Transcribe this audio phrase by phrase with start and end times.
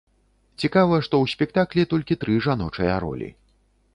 [0.63, 3.29] Цікава, што ў спектаклі толькі тры жаночыя ролі.